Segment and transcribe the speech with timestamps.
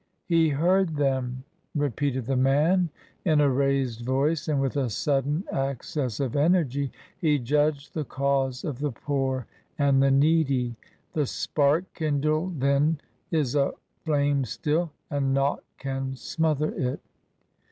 [0.03, 0.09] Ay!
[0.25, 1.43] He heard them,"
[1.75, 2.89] repeated the man,
[3.23, 6.91] in a raised voice and with a sudden access of energy.
[7.19, 9.45] He judged the cause of the poor
[9.77, 10.75] and the needy ^
[11.13, 16.99] The spark kindled then is a flame still; and nought can smother it."